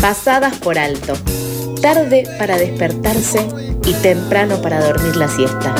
pasadas 0.00 0.56
por 0.58 0.78
alto, 0.78 1.14
tarde 1.80 2.24
para 2.38 2.56
despertarse 2.56 3.46
y 3.84 3.92
temprano 3.94 4.60
para 4.62 4.84
dormir 4.84 5.16
la 5.16 5.28
siesta. 5.28 5.74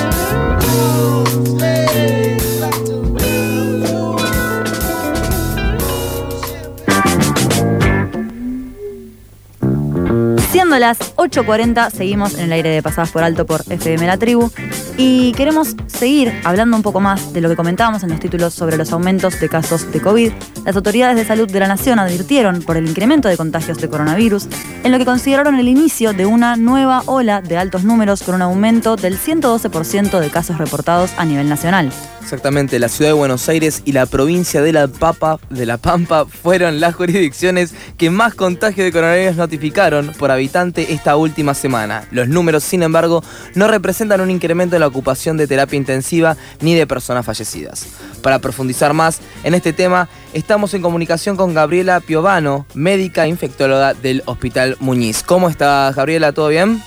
Siendo 10.53 10.79
las 10.79 10.99
8.40, 11.17 11.91
seguimos 11.91 12.35
en 12.35 12.47
el 12.47 12.53
aire 12.53 12.71
de 12.71 12.83
Pasadas 12.83 13.11
por 13.11 13.23
Alto 13.23 13.47
por 13.47 13.63
FM 13.69 14.07
La 14.07 14.17
Tribu 14.17 14.51
y 14.97 15.33
queremos 15.33 15.77
seguir 15.87 16.33
hablando 16.45 16.77
un 16.77 16.83
poco 16.83 17.01
más 17.01 17.33
de 17.33 17.41
lo 17.41 17.49
que 17.49 17.57
comentábamos 17.57 18.03
en 18.03 18.11
los 18.11 18.21
títulos 18.21 18.55
sobre 18.55 18.77
los 18.77 18.93
aumentos 18.93 19.39
de 19.41 19.49
casos 19.49 19.91
de 19.93 20.01
COVID. 20.01 20.33
Las 20.65 20.77
autoridades 20.77 21.17
de 21.17 21.25
salud 21.25 21.51
de 21.51 21.61
la 21.61 21.69
Nación 21.69 21.99
advirtieron 21.99 22.63
por 22.63 22.77
el 22.77 22.89
incremento 22.89 23.29
de 23.29 23.37
contagios 23.37 23.79
de 23.79 23.89
coronavirus, 23.89 24.49
en 24.85 24.93
lo 24.93 24.99
que 24.99 25.05
consideraron 25.05 25.57
el 25.57 25.69
inicio 25.69 26.13
de 26.13 26.27
una 26.27 26.57
nueva 26.57 27.03
ola 27.07 27.43
de 27.43 27.57
altos 27.57 27.85
números 27.85 28.23
con 28.23 28.35
un 28.35 28.43
aumento 28.43 28.97
del 28.97 29.19
112% 29.19 30.19
de 30.19 30.31
casos 30.31 30.59
reportados 30.59 31.13
a 31.17 31.25
nivel 31.25 31.49
nacional. 31.49 31.93
Exactamente, 32.27 32.81
la 32.81 32.89
ciudad 32.89 33.11
de 33.11 33.15
Buenos 33.15 33.49
Aires 33.49 33.83
y 33.85 33.93
la 33.93 34.05
provincia 34.05 34.61
de 34.61 34.73
la, 34.73 34.89
Papa, 34.89 35.39
de 35.49 35.65
la 35.65 35.79
Pampa 35.79 36.27
fueron 36.27 36.81
las 36.81 36.97
jurisdicciones 36.97 37.73
que 37.97 38.11
más 38.11 38.35
contagios 38.35 38.85
de 38.85 38.91
coronavirus 38.91 39.37
notificaron 39.37 40.13
por 40.19 40.33
habitante 40.33 40.93
esta 40.93 41.15
última 41.15 41.55
semana. 41.55 42.03
Los 42.11 42.27
números, 42.27 42.65
sin 42.65 42.83
embargo, 42.83 43.23
no 43.55 43.69
representan 43.69 44.21
un 44.23 44.33
incremento 44.33 44.75
de 44.75 44.81
la 44.81 44.86
ocupación 44.87 45.37
de 45.37 45.47
terapia 45.47 45.77
intensiva 45.77 46.37
ni 46.61 46.75
de 46.75 46.87
personas 46.87 47.25
fallecidas. 47.25 47.87
Para 48.23 48.39
profundizar 48.39 48.93
más 48.93 49.21
en 49.45 49.55
este 49.55 49.73
tema, 49.73 50.09
estamos 50.33 50.75
en 50.75 50.83
comunicación 50.83 51.37
con 51.37 51.55
Gabriela 51.55 52.01
Piovano, 52.01 52.67
médica 52.75 53.27
infectóloga 53.27 53.95
del 53.95 54.23
Hospital 54.27 54.77
Muñiz. 54.81 55.23
¿Cómo 55.23 55.49
estás, 55.49 55.95
Gabriela? 55.95 56.33
¿Todo 56.33 56.49
bien? 56.49 56.83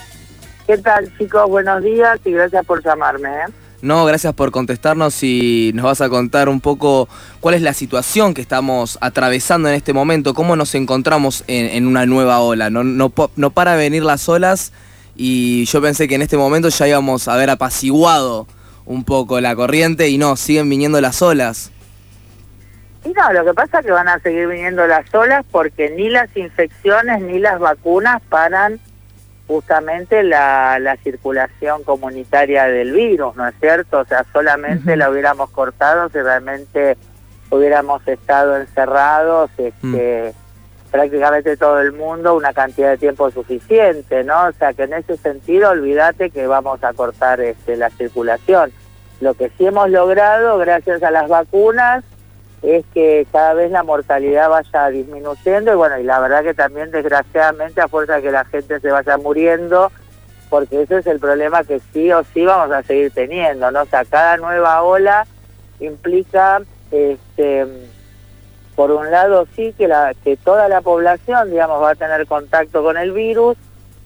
¿Qué 0.68 0.78
tal, 0.78 1.12
chicos? 1.18 1.50
Buenos 1.50 1.84
días 1.84 2.20
y 2.26 2.32
gracias 2.32 2.66
por 2.66 2.84
llamarme. 2.84 3.30
¿eh? 3.30 3.54
No, 3.82 4.04
gracias 4.06 4.34
por 4.34 4.52
contestarnos 4.52 5.24
y 5.24 5.72
nos 5.74 5.86
vas 5.86 6.02
a 6.02 6.10
contar 6.10 6.50
un 6.50 6.60
poco 6.60 7.08
cuál 7.40 7.56
es 7.56 7.62
la 7.62 7.74
situación 7.74 8.34
que 8.34 8.42
estamos 8.42 8.98
atravesando 9.00 9.70
en 9.70 9.76
este 9.76 9.94
momento, 9.94 10.34
cómo 10.34 10.56
nos 10.56 10.76
encontramos 10.76 11.46
en, 11.48 11.88
una 11.88 12.06
nueva 12.06 12.40
ola. 12.42 12.70
No, 12.70 12.84
no, 12.84 13.14
no 13.36 13.50
para 13.52 13.76
venir 13.76 14.04
las 14.04 14.28
olas 14.28 14.74
y 15.22 15.66
yo 15.66 15.82
pensé 15.82 16.08
que 16.08 16.16
en 16.16 16.22
este 16.22 16.38
momento 16.38 16.70
ya 16.70 16.88
íbamos 16.88 17.28
a 17.28 17.34
haber 17.34 17.50
apaciguado 17.50 18.48
un 18.86 19.04
poco 19.04 19.42
la 19.42 19.54
corriente 19.54 20.08
y 20.08 20.18
no, 20.18 20.38
siguen 20.38 20.70
viniendo 20.70 21.02
las 21.02 21.22
olas. 21.22 21.74
Y 23.04 23.10
no, 23.10 23.34
lo 23.34 23.44
que 23.44 23.54
pasa 23.54 23.80
es 23.80 23.86
que 23.86 23.92
van 23.92 24.08
a 24.08 24.20
seguir 24.20 24.48
viniendo 24.48 24.88
las 24.88 25.14
olas 25.14 25.46
porque 25.52 25.90
ni 25.90 26.08
las 26.10 26.36
infecciones 26.38 27.22
ni 27.22 27.38
las 27.38 27.60
vacunas 27.60 28.22
paran 28.30 28.80
justamente 29.46 30.24
la, 30.24 30.80
la 30.80 30.96
circulación 30.96 31.84
comunitaria 31.84 32.68
del 32.68 32.94
virus, 32.94 33.36
¿no 33.36 33.46
es 33.46 33.56
cierto? 33.60 34.00
O 34.00 34.06
sea, 34.06 34.26
solamente 34.32 34.96
la 34.96 35.10
hubiéramos 35.10 35.50
cortado 35.50 36.08
si 36.08 36.20
realmente 36.20 36.96
hubiéramos 37.50 38.08
estado 38.08 38.56
encerrados 38.56 39.52
este, 39.58 40.34
mm. 40.34 40.49
Prácticamente 40.92 41.58
todo 41.58 41.80
el 41.80 41.92
mundo 41.92 42.36
una 42.36 42.54
cantidad 42.54 42.92
de 42.92 42.98
tiempo 42.98 43.30
suficiente, 43.32 44.24
¿no? 44.24 44.48
O 44.48 44.52
sea, 44.54 44.74
que 44.74 44.84
en 44.84 44.94
ese 44.94 45.18
sentido 45.18 45.70
olvídate 45.70 46.30
que 46.30 46.48
vamos 46.48 46.84
a 46.84 46.94
cortar 46.94 47.40
este, 47.42 47.78
la 47.78 47.90
circulación. 47.90 48.72
Lo 49.22 49.34
que 49.34 49.52
sí 49.58 49.68
hemos 49.68 49.90
logrado, 49.90 50.58
gracias 50.58 51.04
a 51.04 51.12
las 51.12 51.28
vacunas, 51.28 52.04
es 52.62 52.86
que 52.94 53.26
cada 53.32 53.54
vez 53.54 53.72
la 53.72 53.84
mortalidad 53.84 54.50
vaya 54.50 54.90
disminuyendo 54.90 55.72
y 55.72 55.76
bueno, 55.76 55.98
y 55.98 56.04
la 56.04 56.20
verdad 56.20 56.44
que 56.44 56.54
también 56.54 56.92
desgraciadamente 56.92 57.82
a 57.82 57.88
fuerza 57.88 58.16
de 58.16 58.22
que 58.24 58.32
la 58.32 58.46
gente 58.46 58.80
se 58.80 58.92
vaya 58.92 59.18
muriendo, 59.18 59.92
porque 60.50 60.82
ese 60.82 60.98
es 60.98 61.08
el 61.08 61.20
problema 61.20 61.64
que 61.64 61.80
sí 61.94 62.12
o 62.12 62.24
sí 62.34 62.46
vamos 62.46 62.76
a 62.76 62.84
seguir 62.84 63.12
teniendo, 63.12 63.72
¿no? 63.72 63.84
O 63.84 63.86
sea, 63.86 64.04
cada 64.04 64.38
nueva 64.38 64.82
ola 64.82 65.26
implica, 65.80 66.62
este, 66.92 67.66
por 68.80 68.92
un 68.92 69.12
lado 69.12 69.46
sí 69.58 69.74
que, 69.78 69.90
la, 69.90 70.14
que 70.24 70.38
toda 70.38 70.70
la 70.70 70.80
población, 70.80 71.52
digamos, 71.52 71.84
va 71.84 71.92
a 71.92 71.96
tener 71.96 72.26
contacto 72.28 72.82
con 72.82 72.96
el 72.96 73.12
virus, 73.12 73.58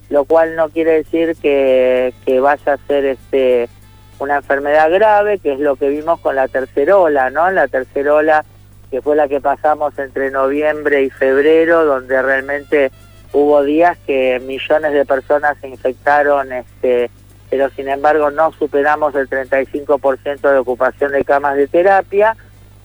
lo 0.10 0.26
cual 0.26 0.56
no 0.56 0.70
quiere 0.70 0.94
decir 0.94 1.36
que, 1.40 2.12
vaya 2.42 2.74
a 2.74 2.88
ser 2.88 3.06
este 3.06 3.70
una 4.18 4.38
enfermedad 4.38 4.90
grave, 4.90 5.38
que 5.38 5.54
es 5.54 5.60
lo 5.60 5.76
que 5.76 5.90
vimos 5.90 6.20
con 6.22 6.36
la 6.36 6.48
tercera 6.48 6.98
ola, 6.98 7.30
¿no? 7.30 7.52
La 7.52 7.68
tercera 7.68 8.16
ola 8.16 8.46
que 8.90 9.00
fue 9.04 9.16
la 9.16 9.28
que 9.28 9.40
pasamos 9.40 9.96
entre 10.00 10.32
noviembre 10.32 11.04
y 11.04 11.12
febrero, 11.12 11.86
donde 11.86 12.20
realmente 12.24 12.92
hubo 13.32 13.62
días 13.62 13.96
que 14.08 14.42
millones 14.44 14.92
de 14.92 15.06
personas 15.06 15.56
se 15.62 15.68
infectaron, 15.68 16.52
este, 16.52 17.12
pero 17.52 17.70
sin 17.76 17.90
embargo 17.90 18.32
no 18.32 18.52
superamos 18.54 19.14
el 19.14 19.30
35% 19.30 20.42
de 20.42 20.58
ocupación 20.58 21.12
de 21.12 21.24
camas 21.24 21.58
de 21.58 21.68
terapia. 21.68 22.36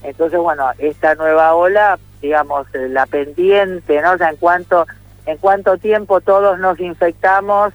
Entonces, 0.03 0.39
bueno, 0.39 0.71
esta 0.79 1.15
nueva 1.15 1.55
ola, 1.55 1.99
digamos, 2.21 2.67
la 2.73 3.07
pendiente, 3.07 4.01
¿no? 4.01 4.13
O 4.13 4.19
sea, 4.19 4.31
en 4.31 4.37
cuanto, 4.37 4.87
en 5.27 5.39
cuánto 5.39 5.79
tiempo 5.79 6.21
todos 6.21 6.59
nos 6.59 6.79
infectamos, 6.81 7.73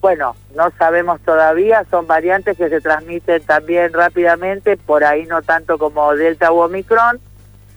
bueno, 0.00 0.36
no 0.54 0.70
sabemos 0.78 1.20
todavía, 1.20 1.84
son 1.90 2.06
variantes 2.06 2.56
que 2.56 2.68
se 2.68 2.80
transmiten 2.80 3.42
también 3.42 3.92
rápidamente, 3.92 4.76
por 4.76 5.04
ahí 5.04 5.26
no 5.26 5.42
tanto 5.42 5.78
como 5.78 6.14
Delta 6.14 6.52
u 6.52 6.60
Omicron, 6.60 7.18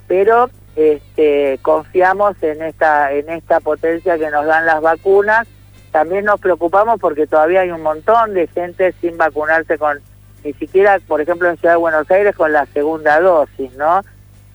pero 0.08 0.50
este, 0.76 1.60
confiamos 1.62 2.42
en 2.42 2.62
esta, 2.62 3.12
en 3.12 3.30
esta 3.30 3.60
potencia 3.60 4.18
que 4.18 4.30
nos 4.30 4.46
dan 4.46 4.66
las 4.66 4.81
vacunas. 4.81 5.48
También 5.92 6.26
nos 6.26 6.40
preocupamos 6.40 7.00
porque 7.00 7.26
todavía 7.26 7.62
hay 7.62 7.72
un 7.72 7.81
montón 7.81 8.34
de 8.34 8.48
gente 8.48 8.94
sin 9.02 9.18
vacunarse 9.18 9.78
con, 9.78 10.00
ni 10.44 10.54
siquiera, 10.54 11.00
por 11.08 11.22
ejemplo, 11.22 11.50
en 11.50 11.58
Ciudad 11.58 11.74
de 11.74 11.80
Buenos 11.80 12.10
Aires 12.10 12.36
con 12.36 12.52
la 12.52 12.66
segunda 12.68 13.20
dosis, 13.20 13.74
¿no? 13.76 14.02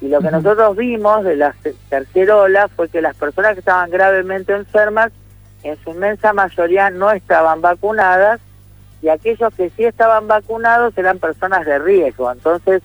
Y 0.00 0.08
lo 0.08 0.20
que 0.20 0.30
nosotros 0.30 0.76
vimos 0.76 1.24
de 1.24 1.36
la 1.36 1.54
tercera 1.88 2.36
ola 2.36 2.68
fue 2.68 2.88
que 2.88 3.00
las 3.00 3.16
personas 3.16 3.54
que 3.54 3.60
estaban 3.60 3.90
gravemente 3.90 4.52
enfermas 4.52 5.12
en 5.62 5.76
su 5.82 5.90
inmensa 5.90 6.32
mayoría 6.32 6.90
no 6.90 7.10
estaban 7.10 7.60
vacunadas 7.60 8.40
y 9.00 9.08
aquellos 9.08 9.54
que 9.54 9.70
sí 9.70 9.84
estaban 9.84 10.28
vacunados 10.28 10.96
eran 10.96 11.18
personas 11.18 11.64
de 11.64 11.78
riesgo. 11.78 12.30
Entonces, 12.30 12.82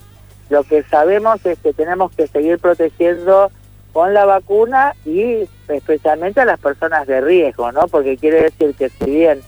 lo 0.49 0.63
que 0.63 0.83
sabemos 0.83 1.45
es 1.45 1.59
que 1.59 1.73
tenemos 1.73 2.11
que 2.13 2.27
seguir 2.27 2.59
protegiendo 2.59 3.51
con 3.93 4.13
la 4.13 4.25
vacuna 4.25 4.93
y 5.05 5.47
especialmente 5.67 6.41
a 6.41 6.45
las 6.45 6.59
personas 6.59 7.07
de 7.07 7.21
riesgo, 7.21 7.71
¿no? 7.71 7.87
Porque 7.87 8.17
quiere 8.17 8.43
decir 8.43 8.75
que 8.75 8.89
si 8.89 9.05
bien 9.05 9.41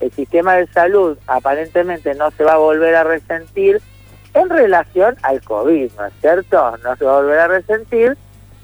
el 0.00 0.12
sistema 0.12 0.54
de 0.54 0.66
salud 0.68 1.18
aparentemente 1.26 2.14
no 2.14 2.30
se 2.32 2.44
va 2.44 2.54
a 2.54 2.58
volver 2.58 2.94
a 2.94 3.04
resentir 3.04 3.80
en 4.34 4.48
relación 4.48 5.16
al 5.22 5.42
COVID, 5.42 5.90
¿no 5.96 6.06
es 6.06 6.12
cierto? 6.20 6.76
No 6.78 6.96
se 6.96 7.04
va 7.04 7.12
a 7.12 7.20
volver 7.20 7.38
a 7.38 7.48
resentir, 7.48 8.16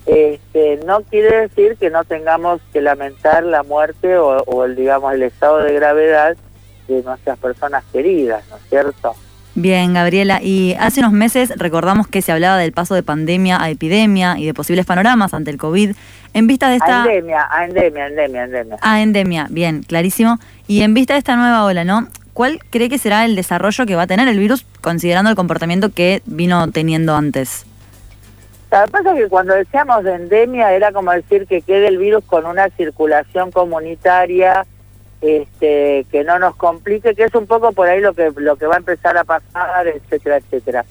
este, 0.06 0.76
no 0.84 1.02
quiere 1.02 1.48
decir 1.48 1.76
que 1.76 1.90
no 1.90 2.04
tengamos 2.04 2.60
que 2.72 2.82
lamentar 2.82 3.42
la 3.44 3.62
muerte 3.62 4.18
o, 4.18 4.64
el, 4.64 4.76
digamos, 4.76 5.14
el 5.14 5.22
estado 5.22 5.58
de 5.58 5.72
gravedad 5.72 6.36
de 6.88 7.02
nuestras 7.02 7.38
personas 7.38 7.84
queridas, 7.92 8.44
¿no 8.50 8.56
es 8.56 8.62
cierto? 8.68 9.14
Bien, 9.56 9.94
Gabriela, 9.94 10.40
y 10.42 10.74
hace 10.80 10.98
unos 10.98 11.12
meses 11.12 11.52
recordamos 11.56 12.08
que 12.08 12.22
se 12.22 12.32
hablaba 12.32 12.58
del 12.58 12.72
paso 12.72 12.96
de 12.96 13.04
pandemia 13.04 13.62
a 13.62 13.70
epidemia 13.70 14.36
y 14.36 14.46
de 14.46 14.52
posibles 14.52 14.84
panoramas 14.84 15.32
ante 15.32 15.52
el 15.52 15.58
COVID. 15.58 15.94
En 16.32 16.46
vista 16.48 16.68
de 16.68 16.76
esta... 16.76 17.04
A 17.04 17.06
endemia, 17.06 17.46
a 17.48 17.64
endemia, 17.64 18.06
endemia, 18.08 18.44
endemia. 18.44 18.76
A 18.80 19.00
endemia, 19.00 19.46
bien, 19.50 19.84
clarísimo. 19.84 20.40
Y 20.66 20.82
en 20.82 20.92
vista 20.92 21.12
de 21.12 21.20
esta 21.20 21.36
nueva 21.36 21.64
ola, 21.64 21.84
¿no? 21.84 22.08
¿Cuál 22.32 22.58
cree 22.70 22.88
que 22.88 22.98
será 22.98 23.24
el 23.24 23.36
desarrollo 23.36 23.86
que 23.86 23.94
va 23.94 24.02
a 24.02 24.06
tener 24.08 24.26
el 24.26 24.40
virus 24.40 24.66
considerando 24.80 25.30
el 25.30 25.36
comportamiento 25.36 25.90
que 25.90 26.20
vino 26.26 26.68
teniendo 26.72 27.14
antes? 27.14 27.64
Lo 28.72 28.84
que 28.84 28.90
pasa 28.90 29.12
es 29.12 29.22
que 29.22 29.28
cuando 29.28 29.54
decíamos 29.54 30.04
endemia 30.04 30.72
era 30.72 30.90
como 30.90 31.12
decir 31.12 31.46
que 31.46 31.62
quede 31.62 31.86
el 31.86 31.98
virus 31.98 32.24
con 32.24 32.44
una 32.44 32.70
circulación 32.70 33.52
comunitaria 33.52 34.66
este, 35.24 36.06
que 36.10 36.22
no 36.22 36.38
nos 36.38 36.54
complique, 36.56 37.14
que 37.14 37.24
es 37.24 37.34
un 37.34 37.46
poco 37.46 37.72
por 37.72 37.88
ahí 37.88 38.00
lo 38.00 38.12
que, 38.12 38.30
lo 38.36 38.56
que 38.56 38.66
va 38.66 38.74
a 38.74 38.78
empezar 38.78 39.16
a 39.16 39.24
pasar, 39.24 39.86
etcétera, 39.88 40.36
etcétera. 40.36 40.84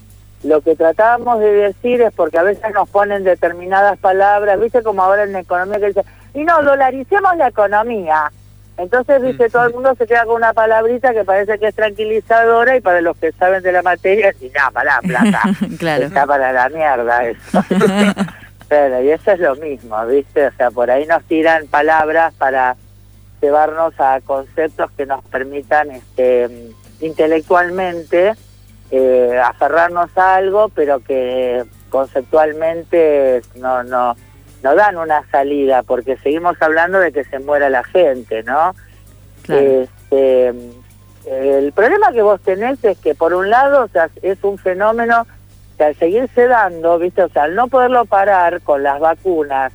Lo 0.44 0.62
que 0.62 0.76
tratábamos 0.76 1.40
de 1.40 1.52
decir 1.52 2.02
es 2.02 2.14
porque 2.14 2.38
a 2.38 2.44
veces 2.44 2.74
nos 2.74 2.90
ponen 2.90 3.24
determinadas 3.24 3.98
palabras, 4.00 4.60
viste 4.60 4.84
como 4.84 5.04
ahora 5.04 5.24
en 5.24 5.34
la 5.34 5.40
economía 5.42 5.80
que 5.80 5.88
dicen, 5.88 6.04
y 6.34 6.44
no, 6.44 6.62
dolaricemos 6.64 7.38
la 7.38 7.48
economía. 7.48 8.32
Entonces, 8.78 9.22
viste, 9.22 9.50
todo 9.50 9.68
el 9.68 9.74
mundo 9.74 9.94
se 9.96 10.08
queda 10.08 10.26
con 10.26 10.36
una 10.36 10.52
palabrita 10.52 11.14
que 11.14 11.24
parece 11.24 11.60
que 11.60 11.68
es 11.68 11.76
tranquilizadora 11.76 12.76
y 12.76 12.82
para 12.82 13.02
los 13.02 13.16
que 13.18 13.32
saben 13.34 13.62
de 13.62 13.72
la 13.72 13.84
materia, 13.84 14.34
y 14.42 14.50
nada, 14.50 14.72
para 14.72 14.96
la 14.96 15.02
plata. 15.02 15.42
claro. 15.78 16.06
Está 16.06 16.26
para 16.26 16.52
la 16.52 16.70
mierda 16.70 17.26
eso. 17.26 17.64
Pero, 18.68 19.04
y 19.04 19.12
eso 19.12 19.32
es 19.32 19.40
lo 19.40 19.56
mismo, 19.58 20.04
viste, 20.08 20.48
o 20.48 20.52
sea, 20.54 20.72
por 20.72 20.90
ahí 20.90 21.06
nos 21.06 21.24
tiran 21.26 21.68
palabras 21.68 22.34
para 22.34 22.76
llevarnos 23.44 23.94
a 24.00 24.22
conceptos 24.22 24.90
que 24.92 25.06
nos 25.06 25.22
permitan 25.26 25.92
este, 25.92 26.72
intelectualmente 27.02 28.34
eh, 28.90 29.42
aferrarnos 29.44 30.18
a 30.18 30.36
algo, 30.36 30.70
pero 30.70 31.00
que 31.02 31.66
conceptualmente 31.90 33.42
no, 33.56 33.84
no, 33.84 34.16
no 34.64 34.76
dan 34.76 34.98
una 34.98 35.28
salida, 35.30 35.84
porque 35.84 36.16
seguimos 36.18 36.56
hablando 36.62 37.00
de 37.00 37.12
que 37.12 37.26
se 37.26 37.40
muera 37.40 37.70
la 37.70 37.84
gente, 37.84 38.44
¿no? 38.44 38.74
Este, 39.50 40.54
el 41.26 41.72
problema 41.74 42.14
que 42.14 42.22
vos 42.22 42.40
tenés 42.42 42.82
es 42.84 42.98
que 42.98 43.14
por 43.14 43.34
un 43.34 43.50
lado, 43.50 43.84
o 43.84 43.88
sea, 43.90 44.10
es 44.22 44.42
un 44.44 44.58
fenómeno 44.58 45.28
que 45.78 45.84
al 45.84 45.96
seguirse 45.96 46.48
dando, 46.48 46.98
¿viste? 46.98 47.24
O 47.24 47.30
sea, 47.30 47.44
al 47.44 47.56
no 47.56 47.68
poderlo 47.68 48.06
parar 48.06 48.62
con 48.62 48.84
las 48.84 49.02
vacunas, 49.02 49.74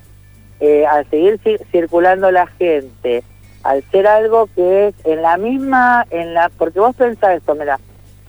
eh, 0.60 0.86
al 0.86 1.08
seguir 1.10 1.38
circulando 1.70 2.30
la 2.30 2.46
gente, 2.46 3.22
al 3.62 3.82
ser 3.90 4.06
algo 4.06 4.48
que 4.54 4.88
es 4.88 4.94
en 5.04 5.22
la 5.22 5.36
misma, 5.36 6.06
en 6.10 6.34
la, 6.34 6.48
porque 6.48 6.80
vos 6.80 6.94
pensás 6.94 7.36
esto, 7.36 7.54
mira, 7.54 7.78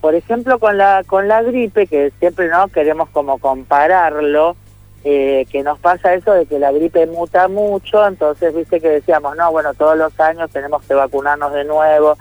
por 0.02 0.16
ejemplo 0.16 0.60
con 0.60 0.78
la 0.78 1.04
con 1.06 1.28
la 1.28 1.42
gripe 1.44 1.88
que 1.88 2.12
siempre 2.20 2.48
no 2.50 2.68
queremos 2.70 3.10
como 3.10 3.38
compararlo, 3.38 4.56
eh, 5.04 5.46
que 5.52 5.64
nos 5.64 5.80
pasa 5.80 6.14
eso 6.14 6.34
de 6.34 6.46
que 6.46 6.60
la 6.60 6.72
gripe 6.72 7.06
muta 7.08 7.48
mucho, 7.48 8.06
entonces 8.06 8.54
viste 8.54 8.80
que 8.80 8.90
decíamos 8.90 9.36
no, 9.38 9.52
bueno 9.52 9.74
todos 9.74 9.98
los 9.98 10.18
años 10.20 10.50
tenemos 10.52 10.84
que 10.84 10.94
vacunarnos 10.94 11.54
de 11.54 11.66
nuevo 11.66 12.18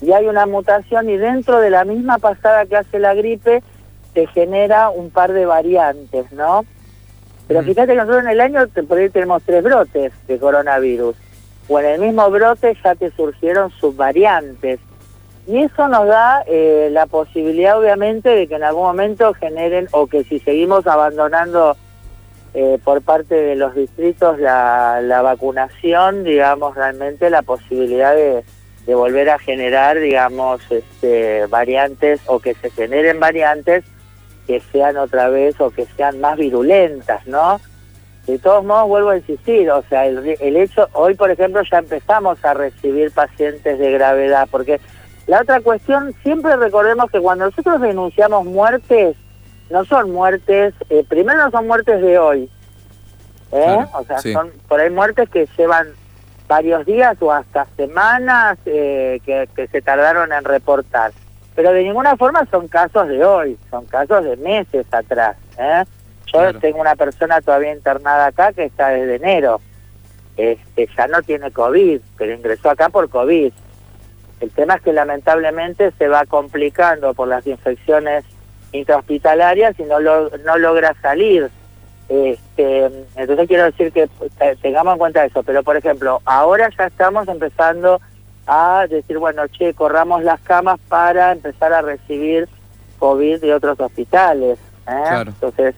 y 0.00 0.12
hay 0.12 0.26
una 0.26 0.46
mutación 0.46 1.08
y 1.10 1.16
dentro 1.16 1.60
de 1.60 1.70
la 1.70 1.84
misma 1.84 2.18
pasada 2.18 2.66
que 2.66 2.76
hace 2.76 2.98
la 2.98 3.14
gripe 3.14 3.62
se 4.14 4.26
genera 4.28 4.90
un 4.90 5.10
par 5.10 5.32
de 5.32 5.44
variantes, 5.44 6.30
¿no? 6.32 6.64
Pero 7.46 7.62
fíjate 7.62 7.92
que 7.92 7.98
nosotros 7.98 8.22
en 8.24 8.30
el 8.30 8.40
año 8.40 8.60
por 8.86 8.98
ahí 8.98 9.08
tenemos 9.08 9.42
tres 9.42 9.62
brotes 9.62 10.12
de 10.26 10.38
coronavirus 10.38 11.16
o 11.68 11.78
en 11.78 11.86
el 11.86 12.00
mismo 12.00 12.30
brote 12.30 12.76
ya 12.82 12.94
te 12.94 13.10
surgieron 13.10 13.70
subvariantes. 13.72 14.80
Y 15.46 15.62
eso 15.62 15.88
nos 15.88 16.06
da 16.06 16.42
eh, 16.46 16.88
la 16.92 17.06
posibilidad, 17.06 17.78
obviamente, 17.78 18.28
de 18.28 18.46
que 18.46 18.56
en 18.56 18.64
algún 18.64 18.82
momento 18.82 19.32
generen, 19.34 19.88
o 19.92 20.06
que 20.06 20.24
si 20.24 20.40
seguimos 20.40 20.86
abandonando 20.86 21.76
eh, 22.54 22.78
por 22.84 23.02
parte 23.02 23.34
de 23.34 23.56
los 23.56 23.74
distritos 23.74 24.38
la, 24.38 25.20
vacunación, 25.22 26.24
digamos, 26.24 26.74
realmente 26.74 27.30
la 27.30 27.42
posibilidad 27.42 28.14
de, 28.14 28.44
de 28.86 28.94
volver 28.94 29.30
a 29.30 29.38
generar, 29.38 29.98
digamos, 29.98 30.60
este, 30.70 31.46
variantes 31.46 32.20
o 32.26 32.40
que 32.40 32.54
se 32.54 32.70
generen 32.70 33.20
variantes 33.20 33.84
que 34.46 34.60
sean 34.72 34.96
otra 34.96 35.28
vez 35.28 35.60
o 35.60 35.70
que 35.70 35.86
sean 35.96 36.20
más 36.20 36.38
virulentas, 36.38 37.26
¿no? 37.26 37.60
De 38.28 38.38
todos 38.38 38.62
modos, 38.62 38.88
vuelvo 38.88 39.08
a 39.08 39.16
insistir, 39.16 39.70
o 39.70 39.82
sea, 39.88 40.04
el, 40.04 40.56
hecho, 40.58 40.86
hoy 40.92 41.14
por 41.14 41.30
ejemplo 41.30 41.62
ya 41.62 41.78
empezamos 41.78 42.44
a 42.44 42.52
recibir 42.52 43.10
pacientes 43.10 43.78
de 43.78 43.90
gravedad, 43.90 44.46
porque 44.50 44.82
la 45.26 45.40
otra 45.40 45.62
cuestión, 45.62 46.12
siempre 46.22 46.54
recordemos 46.56 47.10
que 47.10 47.20
cuando 47.20 47.46
nosotros 47.46 47.80
denunciamos 47.80 48.44
muertes, 48.44 49.16
no 49.70 49.82
son 49.86 50.10
muertes, 50.10 50.74
eh, 50.90 51.06
primero 51.08 51.42
no 51.42 51.50
son 51.50 51.66
muertes 51.66 52.02
de 52.02 52.18
hoy, 52.18 52.50
¿eh? 53.50 53.86
o 53.94 54.04
sea, 54.04 54.18
son 54.18 54.52
por 54.68 54.78
ahí 54.80 54.90
muertes 54.90 55.30
que 55.30 55.48
llevan 55.56 55.88
varios 56.46 56.84
días 56.84 57.16
o 57.22 57.32
hasta 57.32 57.66
semanas 57.78 58.58
eh, 58.66 59.20
que, 59.24 59.48
que 59.56 59.68
se 59.68 59.80
tardaron 59.80 60.34
en 60.34 60.44
reportar. 60.44 61.12
Pero 61.54 61.72
de 61.72 61.82
ninguna 61.82 62.14
forma 62.18 62.46
son 62.50 62.68
casos 62.68 63.08
de 63.08 63.24
hoy, 63.24 63.58
son 63.70 63.86
casos 63.86 64.22
de 64.22 64.36
meses 64.36 64.86
atrás. 64.92 65.38
¿eh? 65.58 65.84
Yo 66.32 66.58
tengo 66.58 66.80
una 66.80 66.96
persona 66.96 67.40
todavía 67.40 67.72
internada 67.72 68.26
acá 68.26 68.52
que 68.52 68.64
está 68.64 68.88
desde 68.88 69.16
enero. 69.16 69.60
Este, 70.36 70.88
ya 70.96 71.08
no 71.08 71.22
tiene 71.22 71.50
COVID, 71.50 72.00
pero 72.16 72.34
ingresó 72.34 72.70
acá 72.70 72.88
por 72.88 73.08
COVID. 73.08 73.52
El 74.40 74.50
tema 74.52 74.74
es 74.74 74.82
que 74.82 74.92
lamentablemente 74.92 75.90
se 75.98 76.06
va 76.08 76.24
complicando 76.26 77.12
por 77.14 77.28
las 77.28 77.46
infecciones 77.46 78.24
intrahospitalarias 78.72 79.78
y 79.80 79.82
no, 79.84 79.98
no 80.00 80.58
logra 80.58 80.94
salir. 81.02 81.50
Este, 82.08 82.84
entonces 83.16 83.48
quiero 83.48 83.64
decir 83.64 83.92
que 83.92 84.08
tengamos 84.62 84.94
en 84.94 84.98
cuenta 84.98 85.24
eso. 85.24 85.42
Pero, 85.42 85.62
por 85.62 85.76
ejemplo, 85.76 86.20
ahora 86.24 86.70
ya 86.76 86.86
estamos 86.86 87.26
empezando 87.28 88.00
a 88.46 88.86
decir, 88.88 89.18
bueno, 89.18 89.46
che, 89.48 89.74
corramos 89.74 90.22
las 90.22 90.40
camas 90.40 90.78
para 90.88 91.32
empezar 91.32 91.72
a 91.72 91.82
recibir 91.82 92.48
COVID 92.98 93.40
de 93.40 93.54
otros 93.54 93.78
hospitales. 93.78 94.58
¿eh? 94.88 95.24
Entonces, 95.26 95.74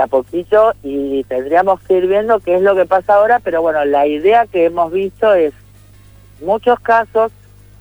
a 0.00 0.06
poquito 0.06 0.72
y 0.82 1.24
tendríamos 1.24 1.80
que 1.82 1.94
ir 1.94 2.06
viendo 2.06 2.40
qué 2.40 2.56
es 2.56 2.62
lo 2.62 2.74
que 2.74 2.86
pasa 2.86 3.14
ahora, 3.14 3.40
pero 3.40 3.62
bueno, 3.62 3.84
la 3.84 4.06
idea 4.06 4.46
que 4.46 4.66
hemos 4.66 4.92
visto 4.92 5.32
es 5.34 5.52
muchos 6.40 6.78
casos 6.80 7.32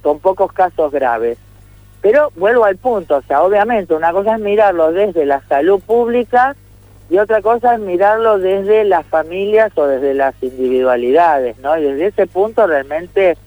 con 0.01 0.19
pocos 0.19 0.51
casos 0.51 0.91
graves. 0.91 1.37
Pero 2.01 2.31
vuelvo 2.35 2.65
al 2.65 2.77
punto, 2.77 3.17
o 3.17 3.21
sea, 3.21 3.43
obviamente 3.43 3.93
una 3.93 4.11
cosa 4.11 4.35
es 4.35 4.41
mirarlo 4.41 4.91
desde 4.91 5.25
la 5.25 5.41
salud 5.47 5.79
pública 5.81 6.55
y 7.09 7.17
otra 7.17 7.41
cosa 7.41 7.75
es 7.75 7.79
mirarlo 7.79 8.39
desde 8.39 8.83
las 8.83 9.05
familias 9.05 9.71
o 9.75 9.85
desde 9.87 10.13
las 10.13 10.35
individualidades, 10.41 11.57
¿no? 11.59 11.77
Y 11.77 11.83
desde 11.83 12.07
ese 12.07 12.27
punto 12.27 12.67
realmente 12.67 13.37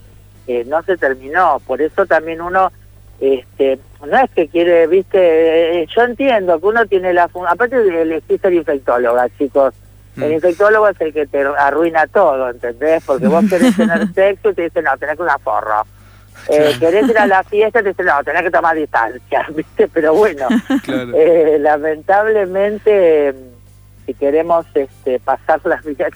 eh, 0.47 0.63
no 0.65 0.81
se 0.83 0.97
terminó, 0.97 1.61
por 1.67 1.81
eso 1.81 2.05
también 2.05 2.41
uno 2.41 2.71
este 3.19 3.79
no 4.05 4.17
es 4.17 4.29
que 4.31 4.47
quiere, 4.47 4.85
viste, 4.87 5.81
eh, 5.81 5.87
yo 5.95 6.03
entiendo 6.03 6.59
que 6.59 6.67
uno 6.67 6.85
tiene 6.85 7.13
la 7.13 7.23
aparte 7.23 7.81
de 7.81 8.01
elegir 8.03 8.39
ser 8.39 8.53
infectóloga, 8.53 9.27
chicos, 9.37 9.73
el 10.17 10.29
mm. 10.29 10.33
infectólogo 10.33 10.87
es 10.87 11.01
el 11.01 11.13
que 11.13 11.27
te 11.27 11.43
arruina 11.45 12.07
todo, 12.07 12.49
¿entendés? 12.49 13.03
Porque 13.05 13.27
vos 13.27 13.45
querés 13.49 13.75
tener 13.77 14.07
sexo 14.13 14.49
y 14.51 14.53
te 14.53 14.63
dicen, 14.63 14.83
no, 14.85 14.97
tenés 14.97 15.15
que 15.15 15.23
una 15.23 15.37
forro. 15.39 15.85
Eh, 16.49 16.75
querés 16.79 17.09
ir 17.09 17.17
a 17.17 17.27
la 17.27 17.43
fiesta 17.43 17.79
y 17.79 17.83
te 17.83 17.89
dicen, 17.89 18.05
no, 18.05 18.23
tenés 18.23 18.43
que 18.43 18.51
tomar 18.51 18.75
distancia, 18.75 19.45
¿viste? 19.55 19.87
Pero 19.87 20.13
bueno, 20.13 20.47
eh, 20.87 21.57
lamentablemente, 21.59 23.33
si 24.05 24.13
queremos 24.13 24.65
este, 24.73 25.19
pasar 25.19 25.59
las 25.65 25.83
vidas 25.83 26.11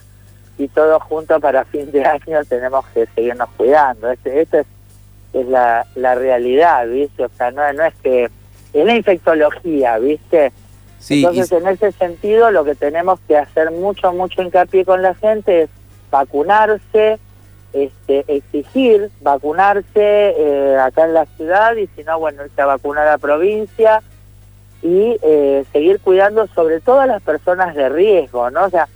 y 0.57 0.67
todo 0.67 0.99
junto 0.99 1.39
para 1.39 1.65
fin 1.65 1.91
de 1.91 2.05
año, 2.05 2.43
tenemos 2.47 2.85
que 2.93 3.07
seguirnos 3.07 3.49
cuidando. 3.57 4.11
Este, 4.11 4.41
este 4.41 4.59
es 4.59 4.67
es 5.33 5.47
la, 5.47 5.85
la 5.95 6.15
realidad, 6.15 6.87
¿viste? 6.87 7.25
O 7.25 7.29
sea, 7.29 7.51
no, 7.51 7.71
no 7.73 7.83
es 7.83 7.93
que... 8.03 8.29
Es 8.73 8.85
la 8.85 8.95
infectología, 8.95 9.97
¿viste? 9.97 10.53
Entonces, 11.09 11.51
en 11.51 11.67
ese 11.67 11.91
sentido, 11.93 12.51
lo 12.51 12.63
que 12.63 12.75
tenemos 12.75 13.19
que 13.27 13.37
hacer 13.37 13.71
mucho, 13.71 14.13
mucho 14.13 14.41
hincapié 14.41 14.85
con 14.85 15.01
la 15.01 15.15
gente 15.15 15.63
es 15.63 15.69
vacunarse, 16.11 17.19
este, 17.73 18.23
exigir 18.27 19.09
vacunarse 19.21 19.85
eh, 19.95 20.77
acá 20.79 21.05
en 21.05 21.13
la 21.13 21.25
ciudad 21.25 21.75
y 21.75 21.87
si 21.87 22.03
no, 22.03 22.19
bueno, 22.19 22.45
irse 22.45 22.61
a 22.61 22.65
vacunar 22.65 23.07
a 23.07 23.11
la 23.11 23.17
provincia 23.17 24.01
y 24.83 25.17
eh, 25.21 25.65
seguir 25.71 25.99
cuidando 26.01 26.47
sobre 26.47 26.79
todo 26.81 26.99
a 26.99 27.07
las 27.07 27.21
personas 27.21 27.75
de 27.75 27.89
riesgo, 27.89 28.49
¿no? 28.51 28.65
O 28.65 28.69
sea, 28.69 28.87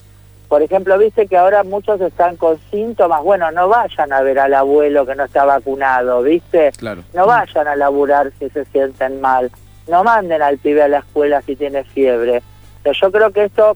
por 0.48 0.62
ejemplo, 0.62 0.98
viste 0.98 1.28
que 1.28 1.38
ahora 1.38 1.64
muchos 1.64 2.00
están 2.02 2.36
con 2.38 2.60
síntomas, 2.72 3.24
bueno, 3.24 3.52
no 3.52 3.68
vayan 3.68 4.14
a 4.14 4.22
ver 4.22 4.40
al 4.40 4.54
abuelo 4.54 5.06
que 5.06 5.16
no 5.16 5.25
está 5.25 5.46
vacunado, 5.46 6.22
¿viste? 6.22 6.72
Claro. 6.78 7.04
No 7.14 7.25
vayan 7.25 7.68
a 7.68 7.75
laburar 7.75 8.32
si 8.40 8.50
se 8.50 8.66
sienten 8.66 9.22
mal, 9.22 9.52
no 9.88 10.04
manden 10.04 10.42
al 10.42 10.58
pibe 10.58 10.84
a 10.84 10.88
la 10.88 11.00
escuela 11.00 11.42
si 11.42 11.56
tiene 11.56 11.84
fiebre. 11.84 12.42
Pero 12.84 12.96
yo 13.02 13.12
creo 13.12 13.32
que 13.32 13.46
esto 13.46 13.75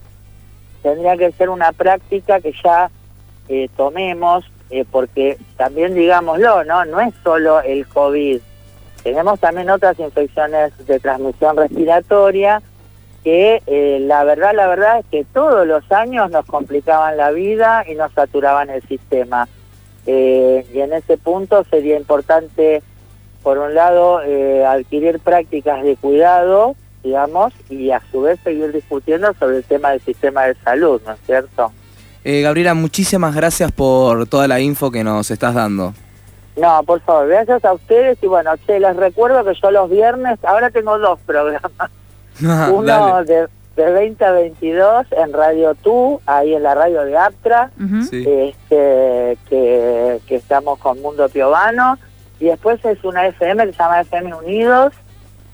tendría 0.84 1.18
que 1.18 1.32
ser 1.32 1.50
una 1.50 1.72
práctica 1.72 2.40
que 2.40 2.54
ya 2.64 2.90
eh, 3.48 3.70
tomemos, 3.76 4.46
eh, 4.70 4.86
porque 4.90 5.38
también 5.58 5.96
digámoslo, 5.96 6.64
¿no? 6.64 6.86
No 6.86 7.00
es 7.02 7.14
solo 7.24 7.62
el 7.62 7.88
COVID, 7.88 8.40
tenemos 9.04 9.40
también 9.40 9.70
otras 9.70 9.98
infecciones 10.00 10.74
de 10.86 11.00
transmisión 11.00 11.58
respiratoria 11.58 12.62
que 13.24 13.62
eh, 13.68 14.00
la 14.02 14.24
verdad, 14.24 14.54
la 14.56 14.68
verdad 14.68 15.00
es 15.00 15.06
que 15.12 15.26
todos 15.26 15.68
los 15.68 15.90
años 15.92 16.32
nos 16.32 16.46
complicaban 16.46 17.18
la 17.18 17.32
vida 17.32 17.84
y 17.88 17.96
nos 17.96 18.12
saturaban 18.14 18.70
el 18.70 18.82
sistema. 18.84 19.48
Eh, 20.06 20.66
y 20.74 20.80
en 20.80 20.94
ese 20.94 21.18
punto 21.18 21.64
sería 21.70 21.98
importante, 21.98 22.82
por 23.44 23.58
un 23.58 23.76
lado, 23.76 24.22
eh, 24.24 24.66
adquirir 24.66 25.20
prácticas 25.20 25.84
de 25.84 25.96
cuidado, 25.96 26.76
digamos, 27.04 27.54
y 27.70 27.92
a 27.92 28.02
su 28.12 28.22
vez 28.22 28.40
seguir 28.44 28.72
discutiendo 28.72 29.34
sobre 29.40 29.58
el 29.58 29.64
tema 29.64 29.92
del 29.92 30.02
sistema 30.02 30.44
de 30.46 30.56
salud, 30.56 31.02
¿no 31.06 31.14
es 31.14 31.20
cierto? 31.26 31.72
Gabriela, 32.24 32.74
muchísimas 32.76 33.34
gracias 33.34 33.72
por 33.72 34.28
toda 34.28 34.48
la 34.48 34.60
info 34.60 34.92
que 34.92 35.04
nos 35.04 35.32
estás 35.32 35.56
dando. 35.56 35.94
No, 36.60 36.84
por 36.84 37.00
favor, 37.02 37.28
gracias 37.28 37.64
a 37.64 37.74
ustedes 37.74 38.18
y 38.22 38.28
bueno, 38.28 38.52
che, 38.68 38.80
les 38.80 38.96
recuerdo 38.96 39.44
que 39.46 39.58
yo 39.60 39.72
los 39.72 39.90
viernes, 39.90 40.38
ahora 40.44 40.70
tengo 40.70 41.00
dos 41.00 41.18
programas. 41.26 41.72
Uno 42.42 43.24
de, 43.24 43.48
de, 43.76 43.92
20 43.92 44.26
a 44.26 44.32
22 44.32 45.08
en 45.12 45.34
Radio 45.34 45.76
Tú, 45.76 46.22
ahí 46.26 46.54
en 46.54 46.64
la 46.64 46.76
radio 46.76 47.04
de 47.04 47.18
Aptra, 47.18 47.72
este, 47.80 49.38
que, 49.50 50.20
que, 50.28 50.36
estamos 50.36 50.80
con 50.80 51.02
Mundo 51.02 51.30
Piovano. 51.30 51.98
Y 52.40 52.46
después 52.46 52.84
es 52.86 53.04
una 53.04 53.28
FM 53.28 53.66
que 53.66 53.74
se 53.74 53.78
llama 53.80 54.02
FM 54.02 54.34
Unidos, 54.34 54.94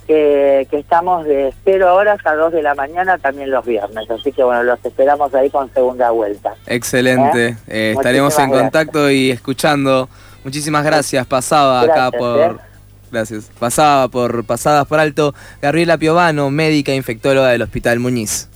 que, 0.07 0.67
que 0.69 0.77
estamos 0.77 1.25
de 1.25 1.53
0 1.63 1.95
horas 1.95 2.19
a 2.25 2.35
2 2.35 2.53
de 2.53 2.61
la 2.61 2.75
mañana 2.75 3.17
también 3.17 3.49
los 3.49 3.65
viernes. 3.65 4.09
Así 4.09 4.31
que 4.31 4.43
bueno, 4.43 4.63
los 4.63 4.83
esperamos 4.85 5.33
ahí 5.33 5.49
con 5.49 5.73
segunda 5.73 6.11
vuelta. 6.11 6.53
Excelente. 6.67 7.47
¿Eh? 7.47 7.57
Eh, 7.67 7.93
estaremos 7.95 8.37
en 8.37 8.51
contacto 8.51 9.09
y 9.09 9.31
escuchando. 9.31 10.07
Muchísimas 10.43 10.85
gracias. 10.85 11.25
Pasaba 11.25 11.81
acá 11.81 12.11
por... 12.11 12.39
¿eh? 12.39 12.74
Gracias. 13.11 13.49
Pasaba 13.59 14.07
por 14.09 14.45
pasadas 14.45 14.87
por 14.87 14.99
alto 14.99 15.33
Gabriela 15.61 15.97
Piovano, 15.97 16.49
médica 16.49 16.93
infectóloga 16.93 17.49
del 17.49 17.61
Hospital 17.61 17.99
Muñiz. 17.99 18.49